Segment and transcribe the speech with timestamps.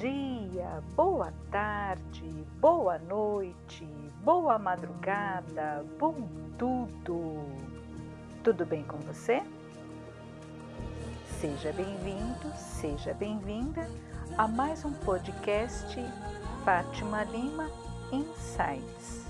[0.00, 2.28] dia, boa tarde,
[2.60, 3.86] boa noite,
[4.22, 6.28] boa madrugada, bom
[6.58, 7.44] tudo.
[8.42, 9.42] Tudo bem com você?
[11.40, 13.88] Seja bem-vindo, seja bem-vinda
[14.36, 15.96] a mais um podcast
[16.64, 17.70] Fátima Lima
[18.12, 19.23] Insights.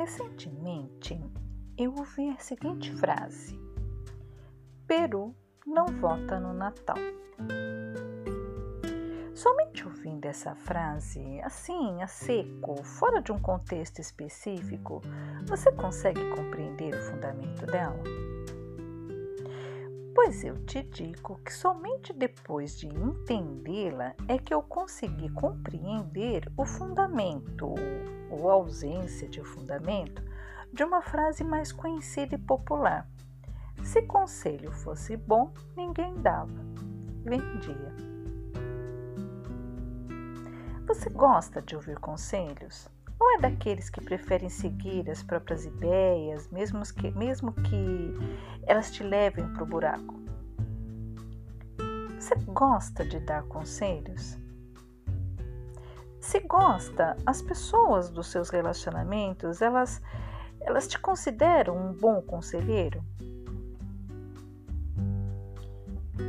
[0.00, 1.20] Recentemente,
[1.76, 3.60] eu ouvi a seguinte frase:
[4.86, 6.96] Peru não vota no Natal.
[9.34, 15.02] Somente ouvindo essa frase, assim, a seco, fora de um contexto específico,
[15.46, 18.02] você consegue compreender o fundamento dela?
[20.22, 26.66] Pois eu te digo que somente depois de entendê-la é que eu consegui compreender o
[26.66, 27.74] fundamento
[28.28, 30.22] ou ausência de fundamento
[30.74, 33.08] de uma frase mais conhecida e popular.
[33.82, 36.52] Se conselho fosse bom, ninguém dava,
[37.24, 37.94] vendia.
[40.86, 42.90] Você gosta de ouvir conselhos?
[43.40, 48.14] Daqueles que preferem seguir as próprias ideias, mesmo que, mesmo que
[48.66, 50.20] elas te levem para o buraco?
[52.18, 54.38] Você gosta de dar conselhos?
[56.20, 60.02] Se gosta, as pessoas dos seus relacionamentos, elas,
[60.60, 63.02] elas te consideram um bom conselheiro?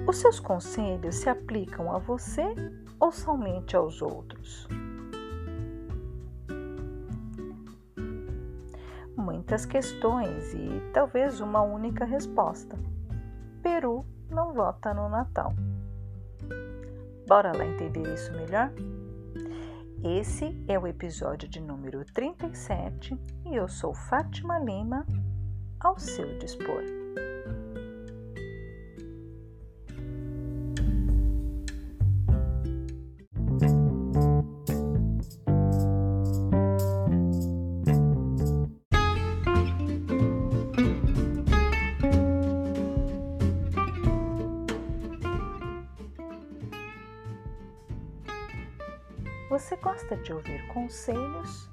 [0.07, 2.55] Os seus conselhos se aplicam a você
[2.97, 4.65] ou somente aos outros?
[9.51, 12.79] Muitas questões e talvez uma única resposta.
[13.61, 15.53] Peru não vota no Natal.
[17.27, 18.71] Bora lá entender isso melhor?
[20.01, 25.05] Esse é o episódio de número 37 e eu sou Fátima Lima,
[25.81, 27.00] ao seu dispor.
[49.71, 51.69] Você gosta de ouvir conselhos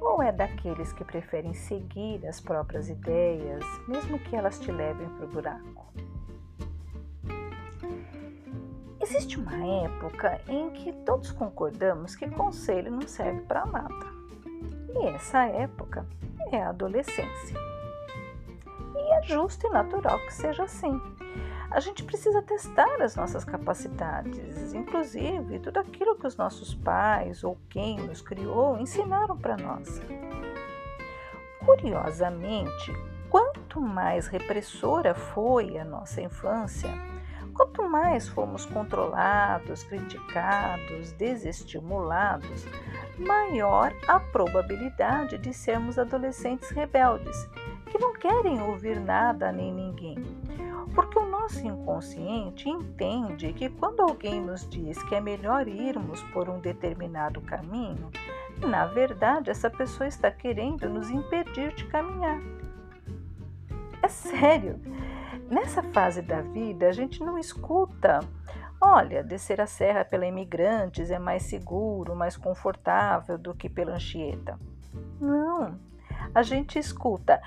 [0.00, 5.24] ou é daqueles que preferem seguir as próprias ideias, mesmo que elas te levem para
[5.24, 5.92] o buraco?
[9.00, 14.06] Existe uma época em que todos concordamos que conselho não serve para nada.
[14.94, 16.06] E essa época
[16.52, 17.56] é a adolescência.
[18.94, 21.00] E é justo e natural que seja assim
[21.70, 27.56] a gente precisa testar as nossas capacidades, inclusive tudo aquilo que os nossos pais ou
[27.68, 30.02] quem nos criou ensinaram para nós.
[31.64, 32.92] Curiosamente,
[33.28, 36.90] quanto mais repressora foi a nossa infância,
[37.54, 42.66] quanto mais fomos controlados, criticados, desestimulados,
[43.16, 47.48] maior a probabilidade de sermos adolescentes rebeldes,
[47.86, 50.49] que não querem ouvir nada nem ninguém
[51.00, 56.46] porque o nosso inconsciente entende que quando alguém nos diz que é melhor irmos por
[56.50, 58.10] um determinado caminho,
[58.58, 62.38] na verdade essa pessoa está querendo nos impedir de caminhar.
[64.02, 64.78] É sério.
[65.48, 68.20] Nessa fase da vida, a gente não escuta
[68.82, 74.58] Olha, descer a serra pela Imigrantes é mais seguro, mais confortável do que pela Anchieta.
[75.20, 75.78] Não,
[76.34, 77.42] a gente escuta.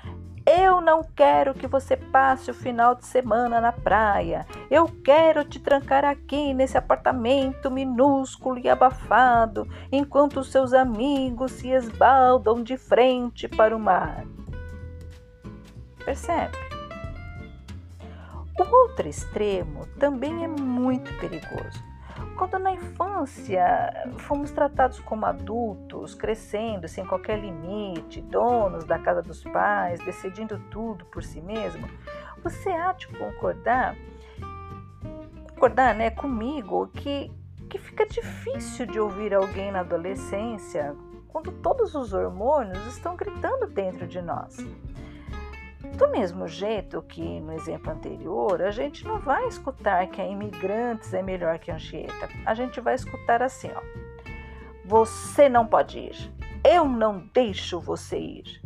[0.56, 4.46] Eu não quero que você passe o final de semana na praia.
[4.70, 12.62] Eu quero te trancar aqui nesse apartamento minúsculo e abafado, enquanto seus amigos se esbaldam
[12.62, 14.24] de frente para o mar.
[16.04, 16.56] Percebe?
[18.56, 21.93] O outro extremo também é muito perigoso
[22.36, 29.42] quando na infância fomos tratados como adultos, crescendo sem qualquer limite, donos da casa dos
[29.44, 31.88] pais, decidindo tudo por si mesmo,
[32.42, 33.96] você há de concordar,
[35.50, 37.32] concordar né, comigo que,
[37.68, 40.94] que fica difícil de ouvir alguém na adolescência
[41.28, 44.56] quando todos os hormônios estão gritando dentro de nós.
[45.96, 51.14] Do mesmo jeito que no exemplo anterior, a gente não vai escutar que a imigrantes
[51.14, 52.28] é melhor que a Anchieta.
[52.44, 53.80] A gente vai escutar assim, ó.
[54.84, 56.32] Você não pode ir.
[56.64, 58.60] Eu não deixo você ir.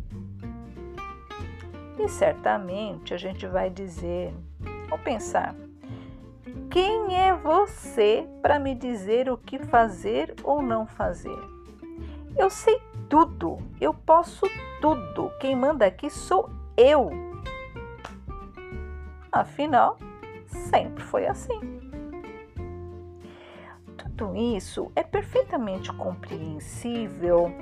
[1.99, 4.33] E certamente a gente vai dizer
[4.89, 5.53] ou pensar:
[6.71, 11.39] quem é você para me dizer o que fazer ou não fazer?
[12.35, 14.47] Eu sei tudo, eu posso
[14.81, 15.31] tudo.
[15.39, 17.09] Quem manda aqui sou eu.
[19.31, 19.97] Afinal,
[20.47, 21.59] sempre foi assim.
[23.97, 27.53] Tudo isso é perfeitamente compreensível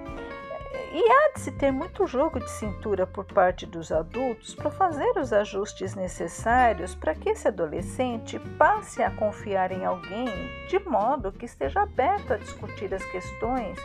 [0.93, 5.17] e há de se ter muito jogo de cintura por parte dos adultos para fazer
[5.17, 10.27] os ajustes necessários para que esse adolescente passe a confiar em alguém
[10.67, 13.77] de modo que esteja aberto a discutir as questões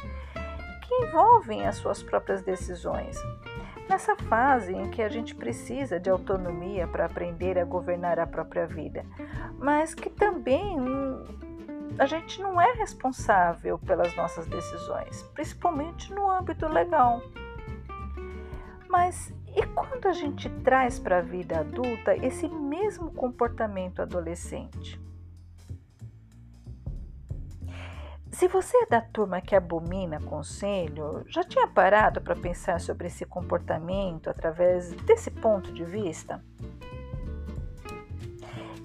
[0.83, 3.17] que envolvem as suas próprias decisões.
[3.89, 8.67] Nessa fase em que a gente precisa de autonomia para aprender a governar a própria
[8.67, 9.05] vida,
[9.59, 10.77] mas que também
[11.99, 17.21] a gente não é responsável pelas nossas decisões, principalmente no âmbito legal.
[18.89, 24.99] Mas e quando a gente traz para a vida adulta esse mesmo comportamento adolescente?
[28.33, 33.27] Se você é da turma que abomina conselho, já tinha parado para pensar sobre esse
[33.27, 36.43] comportamento através desse ponto de vista?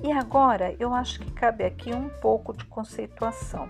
[0.03, 3.69] E agora eu acho que cabe aqui um pouco de conceituação.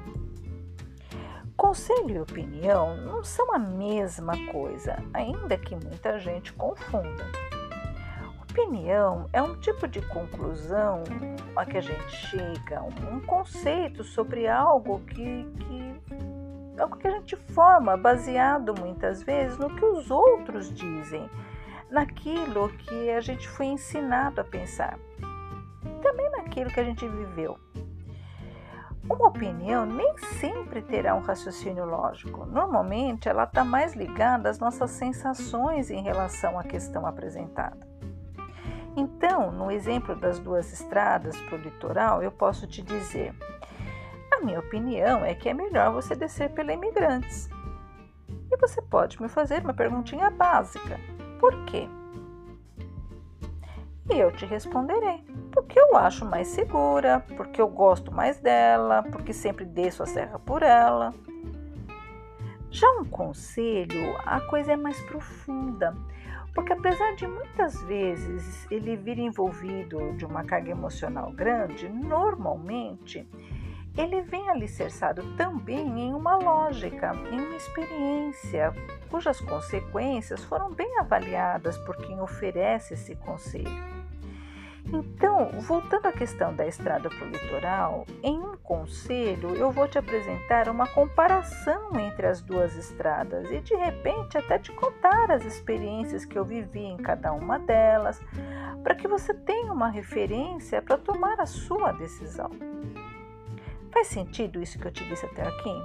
[1.56, 7.47] Conselho e opinião não são a mesma coisa, ainda que muita gente confunda.
[8.58, 11.04] Opinião é um tipo de conclusão
[11.56, 17.36] a que a gente chega, um conceito sobre algo que, que algo que a gente
[17.36, 21.30] forma baseado muitas vezes no que os outros dizem,
[21.92, 24.98] naquilo que a gente foi ensinado a pensar,
[26.02, 27.60] também naquilo que a gente viveu.
[29.08, 32.44] Uma opinião nem sempre terá um raciocínio lógico.
[32.48, 37.87] Normalmente, ela está mais ligada às nossas sensações em relação à questão apresentada.
[38.98, 43.32] Então, no exemplo das duas estradas para o litoral, eu posso te dizer:
[44.32, 47.48] a minha opinião é que é melhor você descer pela Imigrantes.
[48.52, 51.00] E você pode me fazer uma perguntinha básica:
[51.40, 51.88] por quê?
[54.10, 59.32] E eu te responderei: porque eu acho mais segura, porque eu gosto mais dela, porque
[59.32, 61.14] sempre desço a serra por ela.
[62.72, 65.96] Já um conselho, a coisa é mais profunda
[66.58, 73.30] porque apesar de muitas vezes ele vir envolvido de uma carga emocional grande, normalmente
[73.96, 78.74] ele vem alicerçado também em uma lógica, em uma experiência,
[79.08, 83.97] cujas consequências foram bem avaliadas por quem oferece esse conselho.
[84.92, 89.98] Então, voltando à questão da estrada para o litoral, em um conselho eu vou te
[89.98, 96.24] apresentar uma comparação entre as duas estradas e de repente até te contar as experiências
[96.24, 98.22] que eu vivi em cada uma delas,
[98.82, 102.50] para que você tenha uma referência para tomar a sua decisão.
[103.92, 105.82] Faz sentido isso que eu te disse até aqui?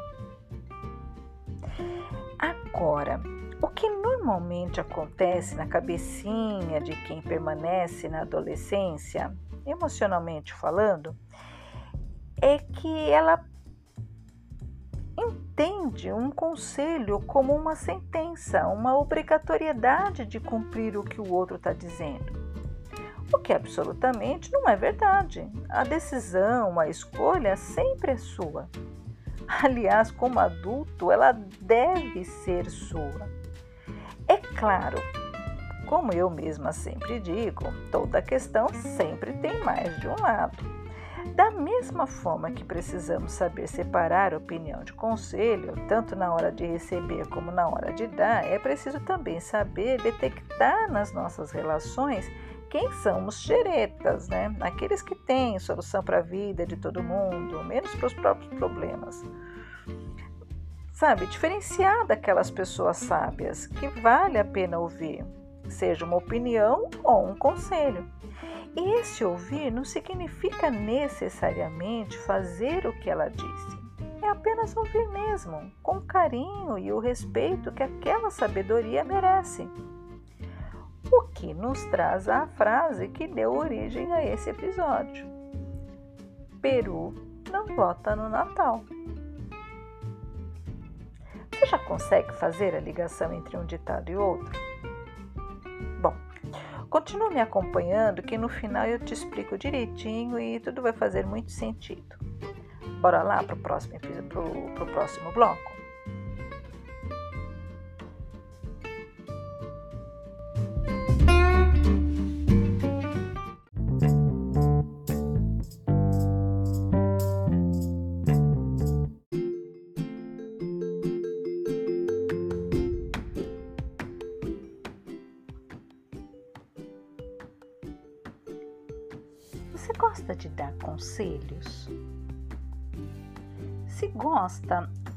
[2.38, 3.20] Agora,
[3.60, 3.88] o que
[4.22, 11.16] normalmente acontece na cabecinha de quem permanece na adolescência, emocionalmente falando,
[12.40, 13.44] é que ela
[15.18, 21.72] entende um conselho como uma sentença, uma obrigatoriedade de cumprir o que o outro está
[21.72, 22.40] dizendo.
[23.32, 25.50] O que absolutamente não é verdade.
[25.68, 28.68] A decisão, a escolha sempre é sua.
[29.62, 33.41] Aliás, como adulto, ela deve ser sua.
[34.32, 34.96] É claro,
[35.86, 40.56] como eu mesma sempre digo, toda questão sempre tem mais de um lado.
[41.34, 47.28] Da mesma forma que precisamos saber separar opinião de conselho, tanto na hora de receber
[47.28, 52.26] como na hora de dar, é preciso também saber detectar nas nossas relações
[52.70, 54.56] quem são os xeretas, né?
[54.62, 59.22] Aqueles que têm solução para a vida de todo mundo, menos para os próprios problemas
[60.92, 65.24] sabe, diferenciar daquelas pessoas sábias que vale a pena ouvir,
[65.68, 68.06] seja uma opinião ou um conselho.
[68.76, 73.82] E esse ouvir não significa necessariamente fazer o que ela disse.
[74.22, 79.68] É apenas ouvir mesmo, com carinho e o respeito que aquela sabedoria merece.
[81.10, 85.26] O que nos traz a frase que deu origem a esse episódio:
[86.62, 87.12] Peru
[87.50, 88.84] não vota no Natal.
[91.72, 94.52] Já consegue fazer a ligação entre um ditado e outro?
[96.02, 96.14] Bom,
[96.90, 101.50] Continue me acompanhando que no final eu te explico direitinho e tudo vai fazer muito
[101.50, 102.14] sentido.
[103.00, 103.98] Bora lá para o próximo,
[104.92, 105.71] próximo bloco?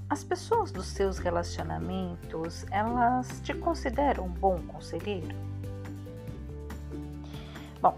[0.09, 5.35] As pessoas dos seus relacionamentos, elas te consideram um bom conselheiro?
[7.81, 7.95] Bom,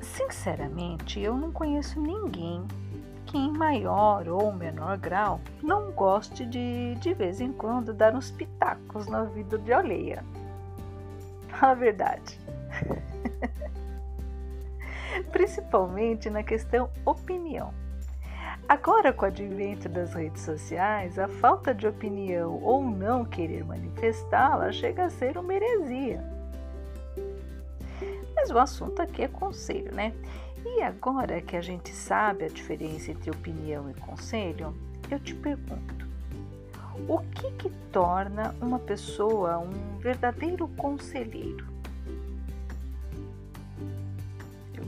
[0.00, 2.64] sinceramente, eu não conheço ninguém
[3.26, 8.30] que em maior ou menor grau não goste de de vez em quando dar uns
[8.30, 10.24] pitacos na vida de alheia.
[11.60, 12.38] A verdade.
[15.30, 17.72] principalmente na questão opinião.
[18.68, 24.72] Agora, com o advento das redes sociais, a falta de opinião ou não querer manifestá-la
[24.72, 26.24] chega a ser uma heresia.
[28.34, 30.12] Mas o assunto aqui é conselho, né?
[30.64, 34.74] E agora que a gente sabe a diferença entre opinião e conselho,
[35.10, 36.06] eu te pergunto:
[37.06, 41.74] o que, que torna uma pessoa um verdadeiro conselheiro?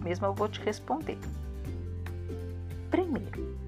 [0.07, 1.19] mesma eu vou te responder.
[2.91, 3.59] Primeiro,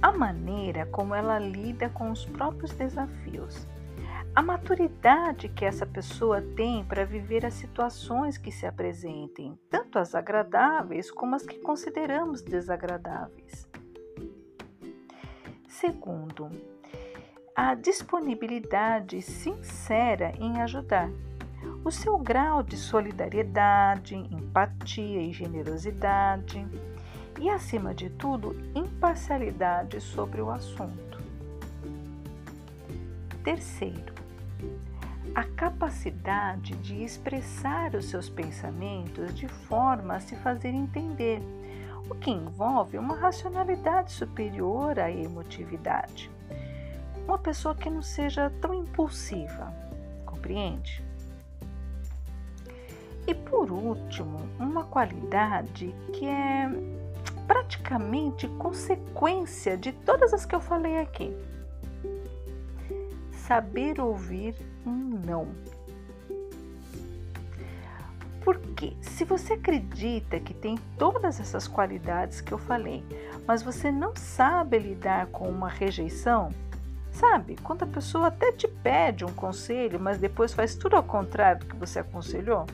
[0.00, 3.66] a maneira como ela lida com os próprios desafios.
[4.34, 10.14] A maturidade que essa pessoa tem para viver as situações que se apresentem, tanto as
[10.14, 13.68] agradáveis como as que consideramos desagradáveis.
[15.66, 16.50] Segundo,
[17.54, 21.10] a disponibilidade sincera em ajudar
[21.84, 26.66] o seu grau de solidariedade, empatia e generosidade
[27.40, 31.18] e, acima de tudo, imparcialidade sobre o assunto.
[33.44, 34.12] Terceiro,
[35.34, 41.40] a capacidade de expressar os seus pensamentos de forma a se fazer entender,
[42.10, 46.30] o que envolve uma racionalidade superior à emotividade.
[47.26, 49.72] Uma pessoa que não seja tão impulsiva,
[50.24, 51.04] compreende?
[53.26, 56.97] E por último, uma qualidade que é
[57.48, 61.34] praticamente consequência de todas as que eu falei aqui.
[63.32, 64.54] Saber ouvir
[64.86, 65.48] um não.
[68.44, 73.02] Porque se você acredita que tem todas essas qualidades que eu falei,
[73.46, 76.50] mas você não sabe lidar com uma rejeição,
[77.10, 77.56] sabe?
[77.62, 81.66] Quando a pessoa até te pede um conselho, mas depois faz tudo ao contrário do
[81.66, 82.66] que você aconselhou,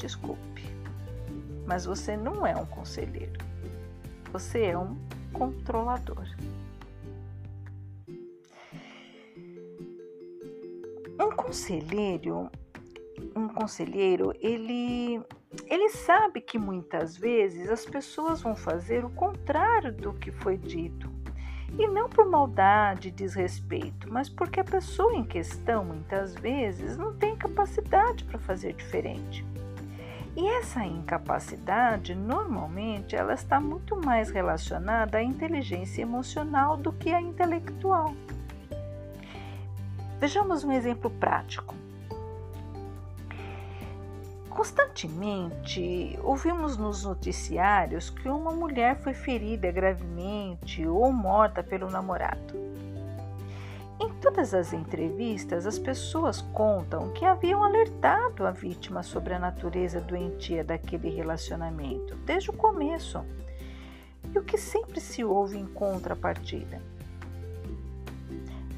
[0.00, 0.40] desculpe,
[1.70, 3.38] mas você não é um conselheiro.
[4.32, 4.96] Você é um
[5.32, 6.26] controlador.
[11.16, 12.50] Um conselheiro,
[13.36, 15.22] um conselheiro, ele
[15.66, 21.08] ele sabe que muitas vezes as pessoas vão fazer o contrário do que foi dito.
[21.78, 27.36] E não por maldade, desrespeito, mas porque a pessoa em questão muitas vezes não tem
[27.36, 29.46] capacidade para fazer diferente.
[30.36, 37.20] E essa incapacidade, normalmente, ela está muito mais relacionada à inteligência emocional do que à
[37.20, 38.14] intelectual.
[40.20, 41.74] Vejamos um exemplo prático.
[44.48, 52.69] Constantemente ouvimos nos noticiários que uma mulher foi ferida gravemente ou morta pelo namorado.
[54.02, 60.00] Em todas as entrevistas, as pessoas contam que haviam alertado a vítima sobre a natureza
[60.00, 63.22] doentia daquele relacionamento desde o começo
[64.34, 66.80] e o que sempre se ouve em contrapartida.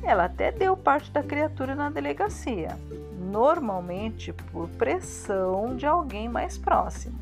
[0.02, 2.76] Ela até deu parte da criatura na delegacia,
[3.21, 7.17] normalmente por pressão de alguém mais próximo,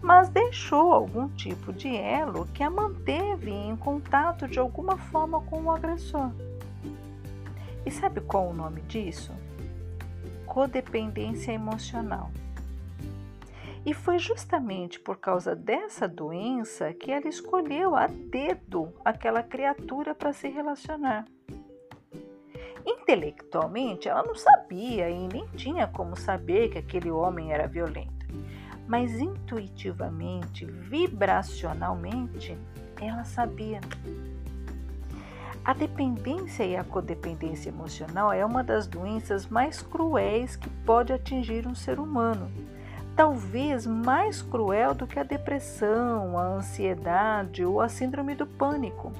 [0.00, 5.62] mas deixou algum tipo de elo que a manteve em contato de alguma forma com
[5.62, 6.32] o agressor.
[7.84, 9.32] E sabe qual o nome disso?
[10.46, 12.30] Codependência emocional.
[13.84, 20.32] E foi justamente por causa dessa doença que ela escolheu a dedo aquela criatura para
[20.32, 21.24] se relacionar.
[22.86, 28.26] Intelectualmente, ela não sabia e nem tinha como saber que aquele homem era violento,
[28.86, 32.56] mas intuitivamente, vibracionalmente,
[33.00, 33.80] ela sabia.
[35.64, 41.68] A dependência e a codependência emocional é uma das doenças mais cruéis que pode atingir
[41.68, 42.50] um ser humano.
[43.14, 49.12] Talvez mais cruel do que a depressão, a ansiedade ou a síndrome do pânico.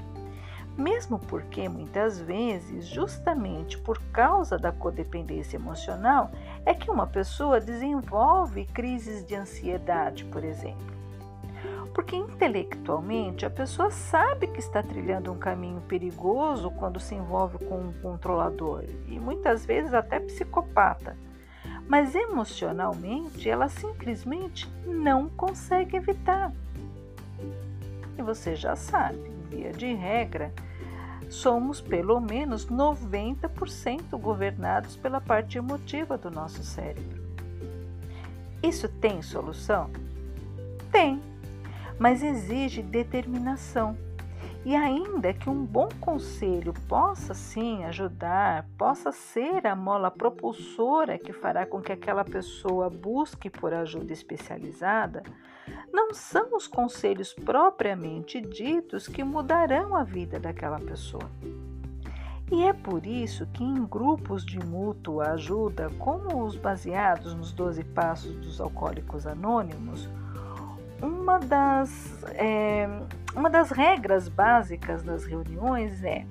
[0.76, 6.32] Mesmo porque muitas vezes, justamente por causa da codependência emocional,
[6.66, 11.01] é que uma pessoa desenvolve crises de ansiedade, por exemplo.
[11.94, 17.80] Porque intelectualmente a pessoa sabe que está trilhando um caminho perigoso quando se envolve com
[17.80, 21.16] um controlador e muitas vezes até psicopata.
[21.86, 26.52] Mas emocionalmente ela simplesmente não consegue evitar.
[28.18, 30.52] E você já sabe, via de regra,
[31.28, 37.22] somos pelo menos 90% governados pela parte emotiva do nosso cérebro.
[38.62, 39.90] Isso tem solução?
[40.90, 41.20] Tem
[41.98, 43.96] mas exige determinação.
[44.64, 51.32] E ainda que um bom conselho possa sim ajudar, possa ser a mola propulsora que
[51.32, 55.24] fará com que aquela pessoa busque por ajuda especializada,
[55.92, 61.28] não são os conselhos propriamente ditos que mudarão a vida daquela pessoa.
[62.52, 67.82] E é por isso que em grupos de mútua ajuda, como os baseados nos 12
[67.82, 70.08] Passos dos Alcoólicos Anônimos,
[71.02, 72.88] uma das, é,
[73.34, 76.24] uma das regras básicas das reuniões é: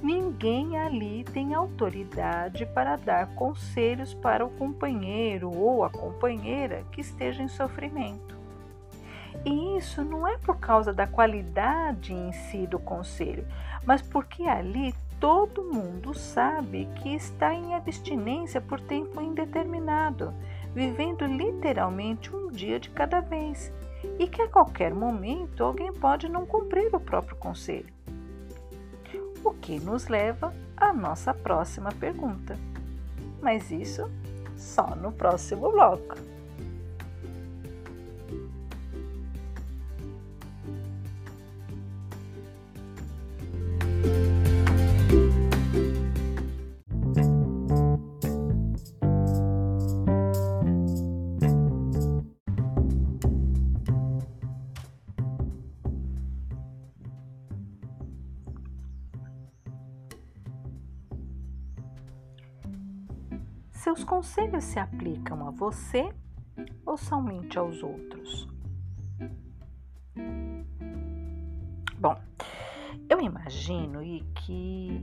[0.00, 7.42] ninguém ali tem autoridade para dar conselhos para o companheiro ou a companheira que esteja
[7.42, 8.36] em sofrimento.
[9.44, 13.46] E isso não é por causa da qualidade em si do conselho,
[13.84, 20.32] mas porque ali todo mundo sabe que está em abstinência por tempo indeterminado,
[20.74, 23.72] vivendo literalmente um dia de cada vez
[24.18, 27.92] e que a qualquer momento alguém pode não cumprir o próprio conselho.
[29.44, 32.58] O que nos leva à nossa próxima pergunta.
[33.40, 34.10] Mas isso
[34.56, 36.16] só no próximo bloco.
[63.96, 66.12] Seus conselhos se aplicam a você
[66.84, 68.46] ou somente aos outros?
[71.98, 72.14] Bom,
[73.08, 75.00] eu imagino e que,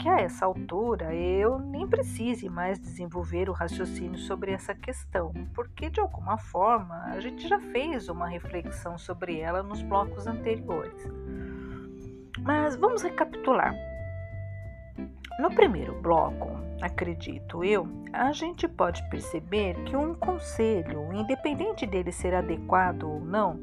[0.00, 5.90] que a essa altura eu nem precise mais desenvolver o raciocínio sobre essa questão, porque
[5.90, 11.06] de alguma forma a gente já fez uma reflexão sobre ela nos blocos anteriores.
[12.40, 13.91] Mas vamos recapitular.
[15.38, 22.34] No primeiro bloco, acredito eu, a gente pode perceber que um conselho, independente dele ser
[22.34, 23.58] adequado ou não,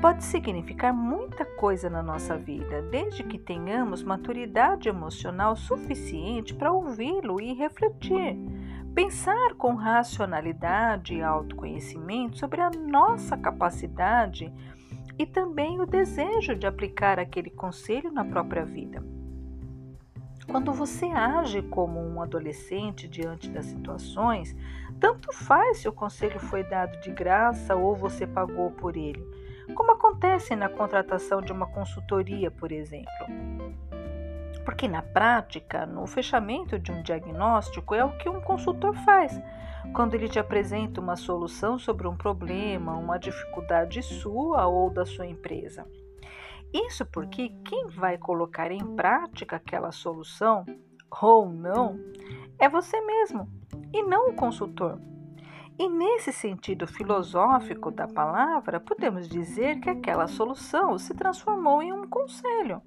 [0.00, 7.40] pode significar muita coisa na nossa vida, desde que tenhamos maturidade emocional suficiente para ouvi-lo
[7.40, 8.36] e refletir.
[8.94, 14.52] Pensar com racionalidade e autoconhecimento sobre a nossa capacidade
[15.18, 19.21] e também o desejo de aplicar aquele conselho na própria vida.
[20.46, 24.54] Quando você age como um adolescente diante das situações,
[25.00, 29.24] tanto faz se o conselho foi dado de graça ou você pagou por ele,
[29.74, 33.26] como acontece na contratação de uma consultoria, por exemplo.
[34.64, 39.40] Porque na prática, no fechamento de um diagnóstico é o que um consultor faz.
[39.92, 45.26] Quando ele te apresenta uma solução sobre um problema, uma dificuldade sua ou da sua
[45.26, 45.84] empresa.
[46.72, 50.64] Isso porque quem vai colocar em prática aquela solução,
[51.20, 51.98] ou não,
[52.58, 53.48] é você mesmo
[53.92, 54.98] e não o consultor.
[55.78, 62.06] E nesse sentido filosófico da palavra, podemos dizer que aquela solução se transformou em um
[62.06, 62.80] conselho,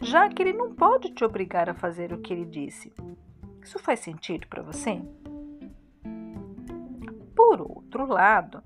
[0.00, 2.92] já que ele não pode te obrigar a fazer o que ele disse.
[3.62, 5.02] Isso faz sentido para você?
[7.90, 8.62] Outro lado,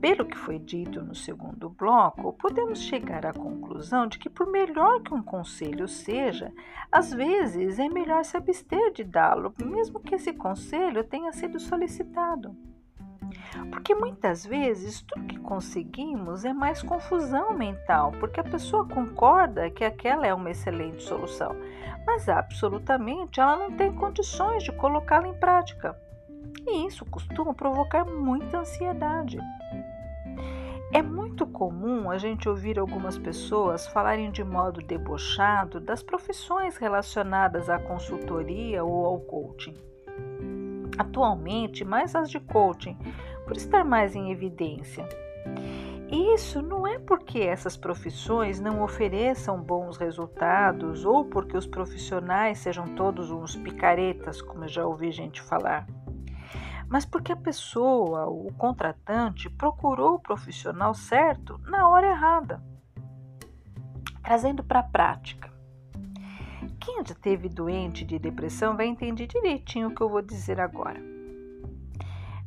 [0.00, 5.02] pelo que foi dito no segundo bloco, podemos chegar à conclusão de que, por melhor
[5.02, 6.52] que um conselho seja,
[6.92, 12.54] às vezes é melhor se abster de dá-lo, mesmo que esse conselho tenha sido solicitado.
[13.72, 19.82] Porque muitas vezes tudo que conseguimos é mais confusão mental, porque a pessoa concorda que
[19.82, 21.56] aquela é uma excelente solução,
[22.06, 25.98] mas absolutamente ela não tem condições de colocá-la em prática.
[26.66, 29.38] E isso costuma provocar muita ansiedade.
[30.90, 37.68] É muito comum a gente ouvir algumas pessoas falarem de modo debochado das profissões relacionadas
[37.68, 39.74] à consultoria ou ao coaching.
[40.96, 42.96] Atualmente, mais as de coaching,
[43.46, 45.06] por estar mais em evidência.
[46.10, 52.94] Isso não é porque essas profissões não ofereçam bons resultados ou porque os profissionais sejam
[52.94, 55.86] todos uns picaretas, como eu já ouvi gente falar
[56.88, 62.62] mas porque a pessoa, o contratante, procurou o profissional certo na hora errada.
[64.22, 65.52] Trazendo para a prática.
[66.80, 71.00] Quem já teve doente de depressão vai entender direitinho o que eu vou dizer agora.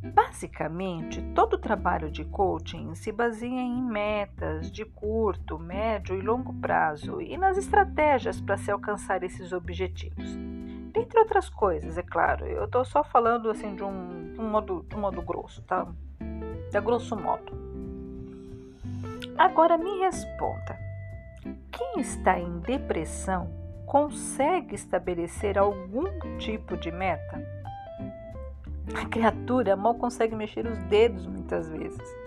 [0.03, 6.53] Basicamente, todo o trabalho de coaching se baseia em metas de curto, médio e longo
[6.55, 10.35] prazo e nas estratégias para se alcançar esses objetivos.
[10.91, 12.47] Dentre outras coisas, é claro.
[12.47, 15.87] Eu estou só falando assim de um, um, modo, um modo grosso, tá?
[16.71, 17.51] De grosso modo.
[19.37, 20.77] Agora me responda.
[21.71, 23.49] Quem está em depressão
[23.85, 27.41] consegue estabelecer algum tipo de meta?
[28.93, 32.20] A criatura mal consegue mexer os dedos muitas vezes.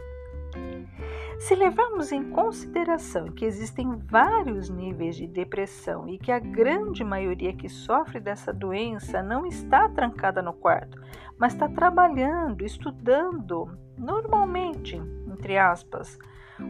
[1.38, 7.53] Se levarmos em consideração que existem vários níveis de depressão e que a grande maioria
[7.53, 11.01] que sofre dessa doença não está trancada no quarto,
[11.38, 16.18] mas está trabalhando, estudando, normalmente, entre aspas,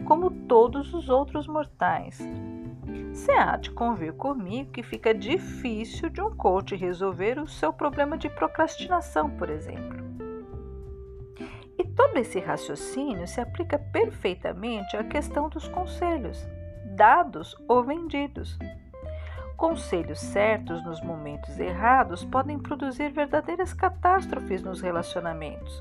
[0.05, 2.19] como todos os outros mortais.
[3.13, 8.17] Você há de convir comigo que fica difícil de um coach resolver o seu problema
[8.17, 10.04] de procrastinação, por exemplo.
[11.95, 16.45] Todo esse raciocínio se aplica perfeitamente à questão dos conselhos,
[16.95, 18.57] dados ou vendidos.
[19.55, 25.79] Conselhos certos nos momentos errados podem produzir verdadeiras catástrofes nos relacionamentos.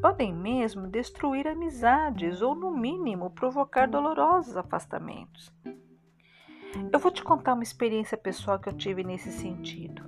[0.00, 5.54] Podem mesmo destruir amizades ou, no mínimo, provocar dolorosos afastamentos.
[6.92, 10.02] Eu vou te contar uma experiência pessoal que eu tive nesse sentido.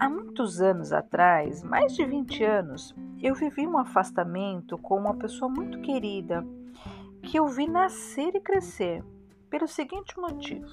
[0.00, 5.50] Há muitos anos atrás, mais de 20 anos, eu vivi um afastamento com uma pessoa
[5.50, 6.46] muito querida
[7.20, 9.02] que eu vi nascer e crescer
[9.50, 10.68] pelo seguinte motivo.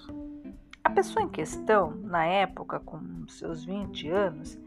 [0.83, 4.59] A pessoa em questão, na época, com seus 20 anos,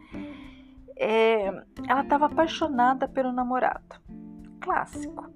[0.97, 1.47] é,
[1.88, 4.01] ela estava apaixonada pelo namorado.
[4.61, 5.31] Clássico.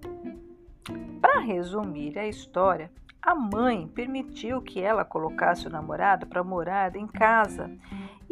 [1.20, 2.90] Para resumir a história,
[3.22, 7.70] a mãe permitiu que ela colocasse o namorado para morar em casa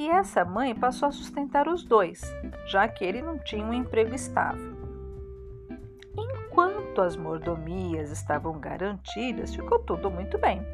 [0.01, 2.23] e essa mãe passou a sustentar os dois,
[2.65, 4.75] já que ele não tinha um emprego estável.
[6.17, 10.67] Enquanto as mordomias estavam garantidas, ficou tudo muito bem.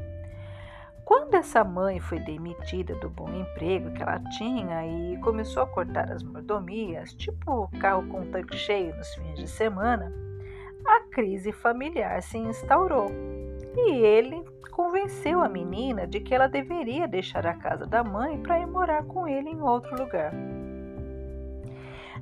[1.05, 6.12] Quando essa mãe foi demitida do bom emprego que ela tinha e começou a cortar
[6.12, 10.12] as mordomias, tipo carro com tanque cheio nos fins de semana,
[10.87, 13.11] a crise familiar se instaurou
[13.77, 18.59] e ele convenceu a menina de que ela deveria deixar a casa da mãe para
[18.59, 20.33] ir morar com ele em outro lugar.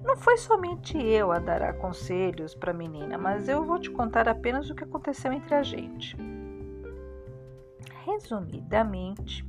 [0.05, 4.29] Não foi somente eu a dar conselhos para a menina, mas eu vou te contar
[4.29, 6.15] apenas o que aconteceu entre a gente.
[8.05, 9.47] Resumidamente,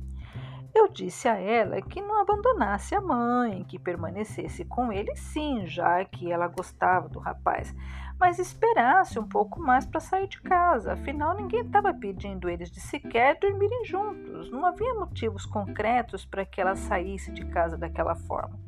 [0.76, 6.04] eu disse a ela que não abandonasse a mãe, que permanecesse com ele sim, já
[6.04, 7.74] que ela gostava do rapaz,
[8.18, 10.92] mas esperasse um pouco mais para sair de casa.
[10.92, 14.50] Afinal, ninguém estava pedindo eles de sequer dormirem juntos.
[14.50, 18.58] Não havia motivos concretos para que ela saísse de casa daquela forma.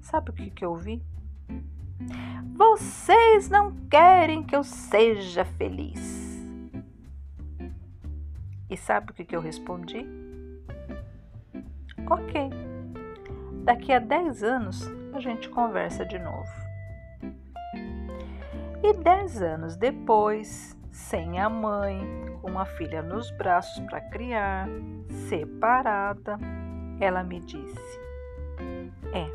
[0.00, 1.02] Sabe o que, que eu vi?
[2.56, 6.20] Vocês não querem que eu seja feliz.
[8.68, 10.29] E sabe o que, que eu respondi?
[12.10, 12.50] Ok.
[13.64, 16.50] Daqui a 10 anos a gente conversa de novo.
[18.82, 22.00] E dez anos depois, sem a mãe,
[22.40, 24.66] com a filha nos braços para criar,
[25.28, 26.38] separada,
[26.98, 28.00] ela me disse:
[29.12, 29.26] É,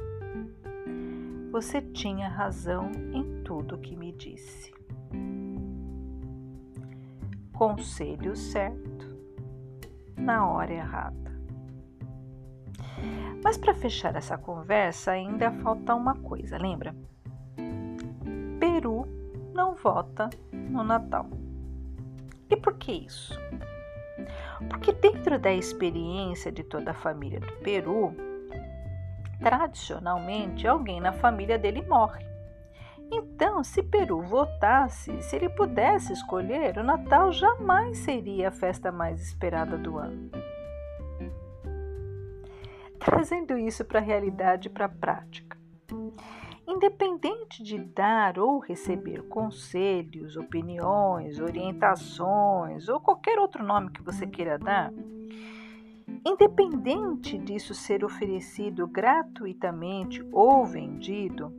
[1.52, 4.74] você tinha razão em tudo que me disse.
[7.54, 9.16] Conselho certo,
[10.18, 11.35] na hora errada.
[13.44, 16.96] Mas para fechar essa conversa, ainda falta uma coisa, lembra?
[18.60, 19.08] Peru
[19.54, 21.28] não vota no Natal.
[22.50, 23.40] E por que isso?
[24.70, 28.16] Porque dentro da experiência de toda a família do Peru,
[29.40, 32.26] tradicionalmente alguém na família dele morre.
[33.12, 39.22] Então, se Peru votasse, se ele pudesse escolher, o Natal jamais seria a festa mais
[39.22, 40.32] esperada do ano.
[43.06, 45.56] Trazendo isso para a realidade e para a prática.
[46.68, 54.58] Independente de dar ou receber conselhos, opiniões, orientações ou qualquer outro nome que você queira
[54.58, 54.92] dar,
[56.26, 61.54] independente disso ser oferecido gratuitamente ou vendido,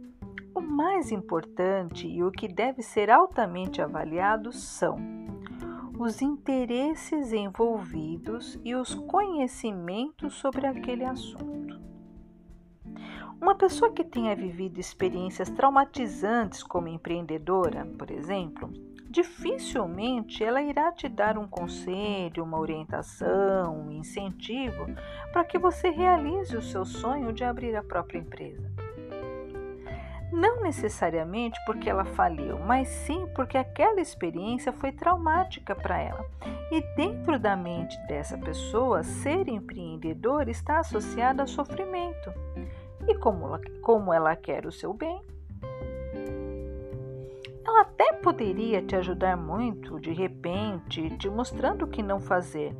[0.52, 4.96] o mais importante e o que deve ser altamente avaliado são
[5.98, 11.80] os interesses envolvidos e os conhecimentos sobre aquele assunto.
[13.40, 18.70] Uma pessoa que tenha vivido experiências traumatizantes como empreendedora, por exemplo,
[19.08, 24.86] dificilmente ela irá te dar um conselho, uma orientação, um incentivo
[25.32, 28.75] para que você realize o seu sonho de abrir a própria empresa.
[30.32, 36.24] Não necessariamente porque ela faliu, mas sim porque aquela experiência foi traumática para ela.
[36.70, 42.32] E dentro da mente dessa pessoa, ser empreendedor está associado a sofrimento.
[43.06, 45.22] E como ela, como ela quer o seu bem,
[47.64, 52.76] ela até poderia te ajudar muito, de repente, te mostrando o que não fazer,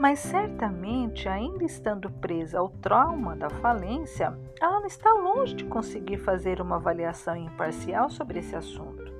[0.00, 6.58] mas certamente, ainda estando presa ao trauma da falência, ela está longe de conseguir fazer
[6.58, 9.12] uma avaliação imparcial sobre esse assunto.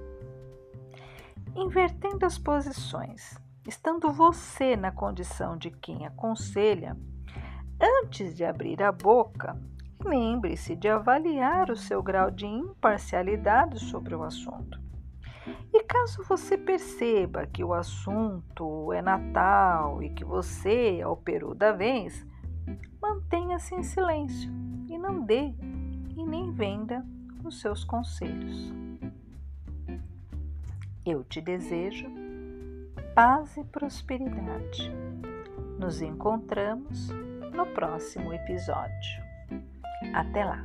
[1.54, 3.38] Invertendo as posições,
[3.68, 6.96] estando você na condição de quem aconselha,
[8.02, 9.60] antes de abrir a boca,
[10.02, 14.79] lembre-se de avaliar o seu grau de imparcialidade sobre o assunto.
[15.72, 21.54] E caso você perceba que o assunto é Natal e que você é o peru
[21.54, 22.26] da vez,
[23.00, 24.50] mantenha-se em silêncio
[24.88, 25.52] e não dê
[26.16, 27.04] e nem venda
[27.44, 28.72] os seus conselhos.
[31.04, 32.06] Eu te desejo
[33.14, 34.92] paz e prosperidade.
[35.78, 37.08] Nos encontramos
[37.54, 39.22] no próximo episódio.
[40.14, 40.64] Até lá!